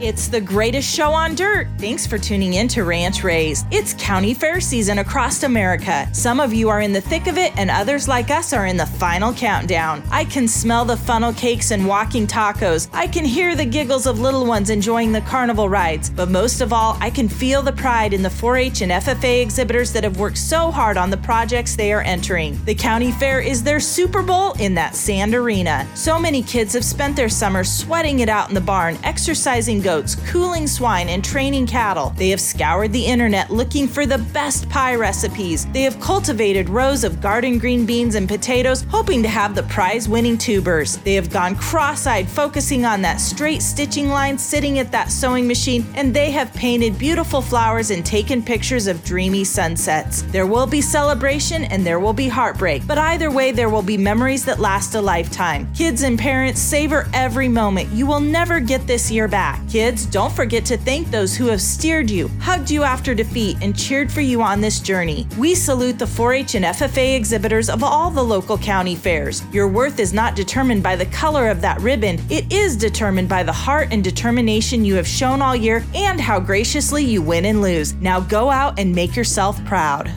[0.00, 1.66] It's the greatest show on dirt.
[1.76, 3.66] Thanks for tuning in to Ranch Raised.
[3.72, 6.08] It's county fair season across America.
[6.12, 8.76] Some of you are in the thick of it, and others like us are in
[8.76, 10.04] the final countdown.
[10.12, 12.88] I can smell the funnel cakes and walking tacos.
[12.92, 16.10] I can hear the giggles of little ones enjoying the carnival rides.
[16.10, 19.42] But most of all, I can feel the pride in the 4 H and FFA
[19.42, 22.56] exhibitors that have worked so hard on the projects they are entering.
[22.66, 25.88] The county fair is their Super Bowl in that sand arena.
[25.96, 30.16] So many kids have spent their summer sweating it out in the barn, exercising goats,
[30.30, 32.12] cooling swine, and training cattle.
[32.18, 35.64] They have scoured the internet looking for the best pie recipes.
[35.72, 40.06] They have cultivated rows of garden green beans and potatoes, hoping to have the prize
[40.06, 40.98] winning tubers.
[40.98, 45.48] They have gone cross eyed, focusing on that straight stitching line sitting at that sewing
[45.48, 50.20] machine, and they have painted beautiful flowers and taken pictures of dreamy sunsets.
[50.20, 53.96] There will be celebration and there will be heartbreak, but either way, there will be
[53.96, 55.66] memories that last a lifetime.
[55.72, 57.88] Kids and parents, savor every moment.
[57.90, 59.58] You will never get this year back.
[59.66, 59.77] Kids,
[60.10, 64.10] don't forget to thank those who have steered you, hugged you after defeat, and cheered
[64.10, 65.26] for you on this journey.
[65.38, 69.44] We salute the 4 H and FFA exhibitors of all the local county fairs.
[69.52, 73.44] Your worth is not determined by the color of that ribbon, it is determined by
[73.44, 77.62] the heart and determination you have shown all year and how graciously you win and
[77.62, 77.94] lose.
[77.94, 80.12] Now go out and make yourself proud.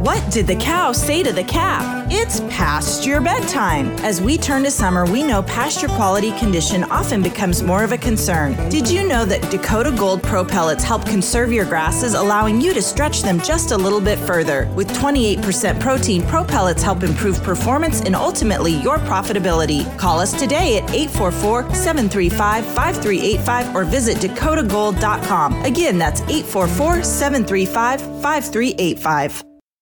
[0.00, 2.06] What did the cow say to the calf?
[2.08, 3.88] It's past your bedtime.
[4.04, 7.98] As we turn to summer, we know pasture quality condition often becomes more of a
[7.98, 8.54] concern.
[8.68, 12.80] Did you know that Dakota Gold Pro Pellets help conserve your grasses, allowing you to
[12.80, 14.70] stretch them just a little bit further?
[14.76, 19.84] With 28% protein, Pro Pellets help improve performance and ultimately your profitability.
[19.98, 25.64] Call us today at 844 735 5385 or visit dakotagold.com.
[25.64, 29.47] Again, that's 844 735 5385.